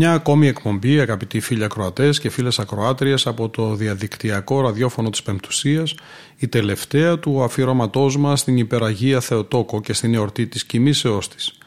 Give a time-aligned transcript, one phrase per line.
[0.00, 5.94] Μια ακόμη εκπομπή, αγαπητοί φίλοι ακροατές και φίλες ακροάτριες, από το διαδικτυακό ραδιόφωνο της Πεμπτουσίας,
[6.36, 11.58] η τελευταία του αφιερώματός μας στην υπεραγία Θεοτόκο και στην εορτή της κοιμήσεώς της.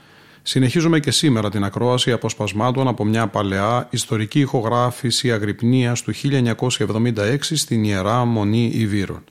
[0.41, 7.83] Συνεχίζουμε και σήμερα την ακρόαση αποσπασμάτων από μια παλαιά ιστορική ηχογράφηση Αγρυπνίας του 1976 στην
[7.83, 9.23] Ιερά Μονή Ιβύρων.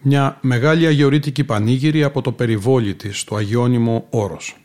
[0.00, 4.56] Μια μεγάλη αγιορείτικη πανήγυρη από το περιβόλι της, το Αγιώνυμο Όρος.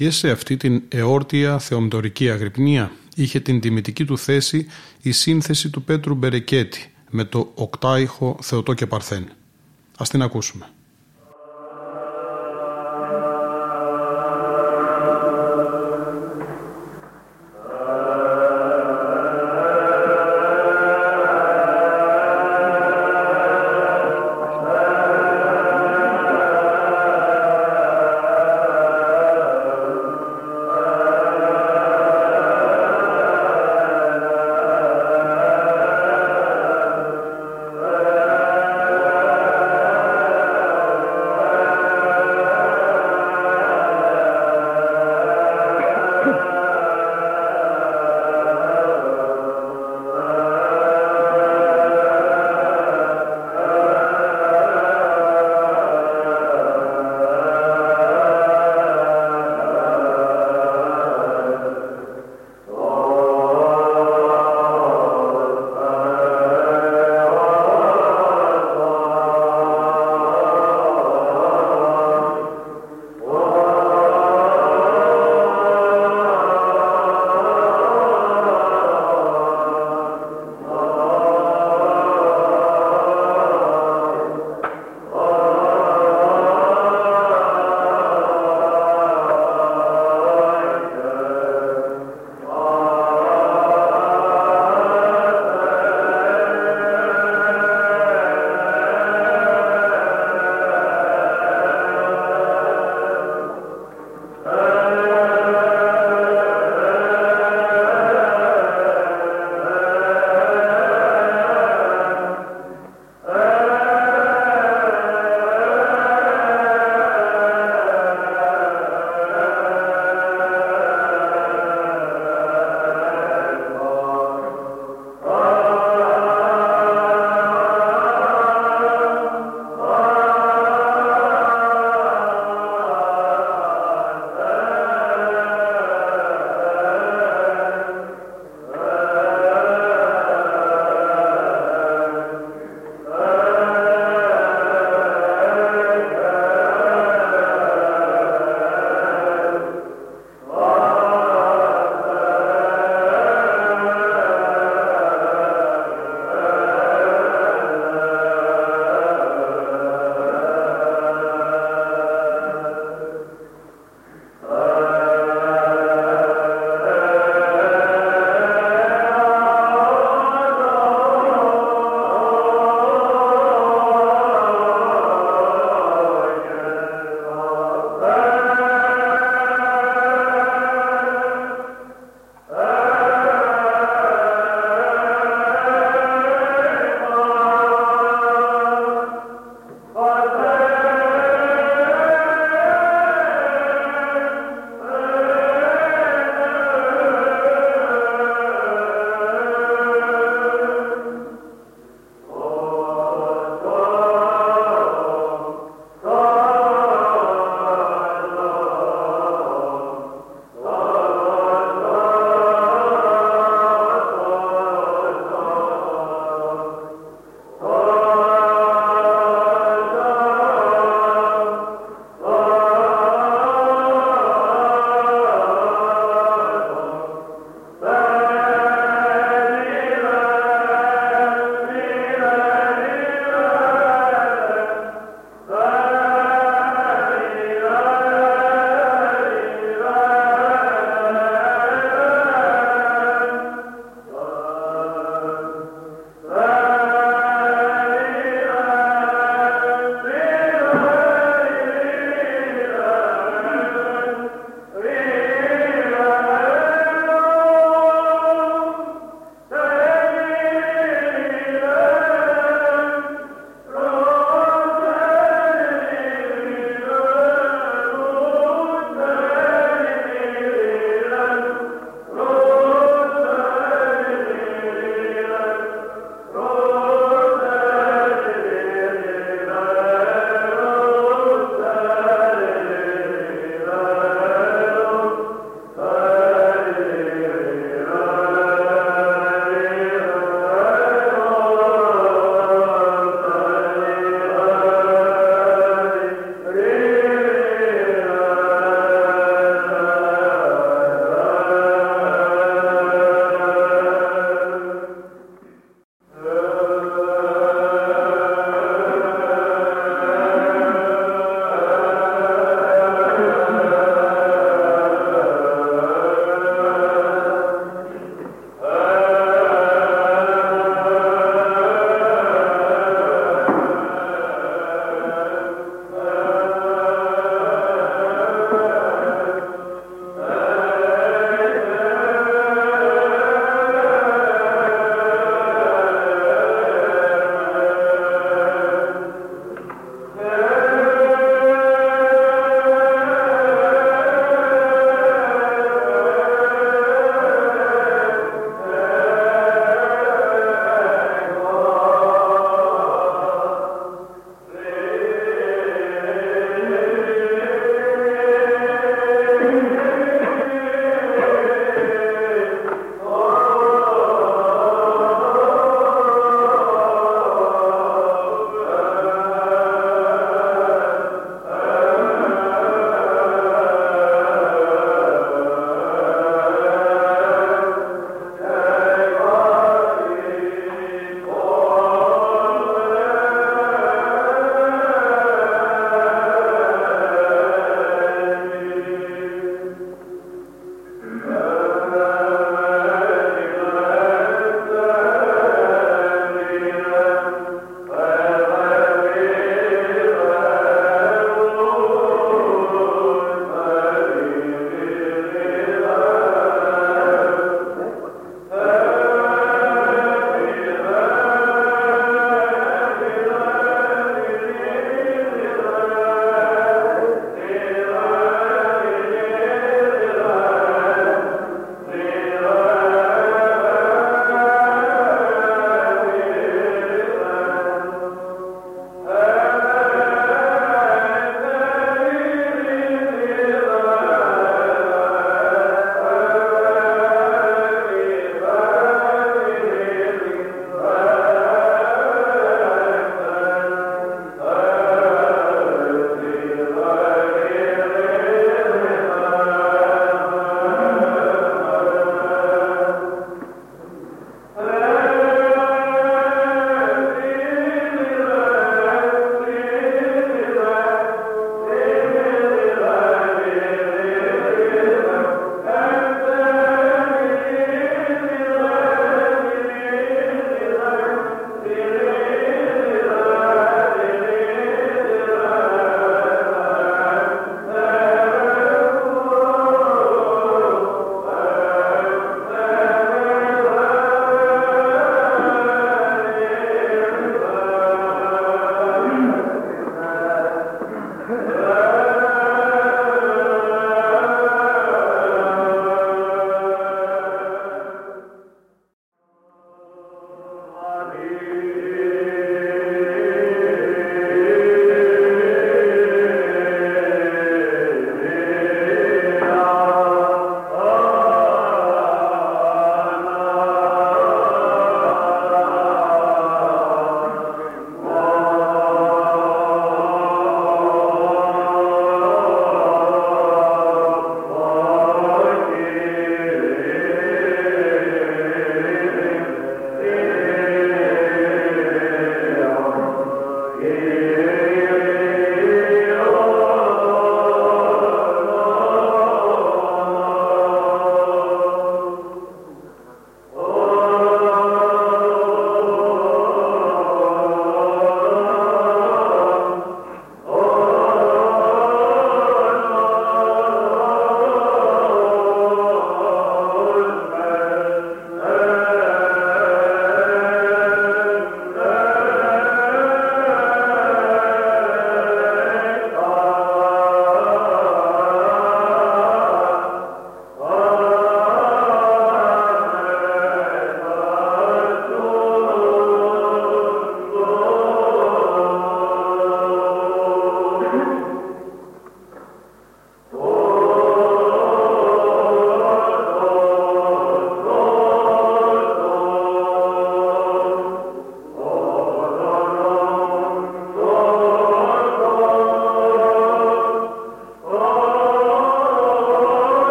[0.00, 4.66] Και σε αυτή την εόρτια θεομητορική αγρυπνία είχε την τιμητική του θέση
[5.02, 9.28] η σύνθεση του Πέτρου Μπερεκέτη με το οκτάιχο Θεοτό και Παρθέν.
[9.98, 10.68] Ας την ακούσουμε.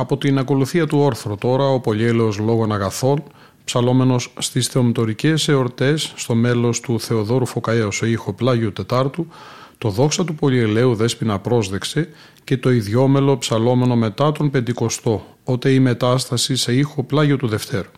[0.00, 3.22] Από την ακολουθία του όρθρου τώρα ο πολυέλεος λόγων αγαθών,
[3.64, 9.26] ψαλόμενος στις θεομητορικές εορτές στο μέλος του Θεοδόρου Φωκαέου σε ήχο Πλάγιου Τετάρτου,
[9.78, 12.08] το δόξα του πολυελαίου δέσποινα πρόσδεξε
[12.44, 17.90] και το ιδιόμελο ψαλόμενο μετά τον Πεντηκοστό, ότε η μετάσταση σε ήχο Πλάγιο του Δευτέρου.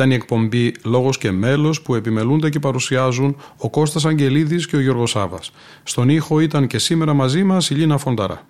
[0.00, 4.80] Ήταν η εκπομπή «Λόγος και μέλος» που επιμελούνται και παρουσιάζουν ο Κώστας Αγγελίδης και ο
[4.80, 5.52] Γιώργος Σάβας.
[5.82, 8.49] Στον ήχο ήταν και σήμερα μαζί μας η Λίνα Φονταρά.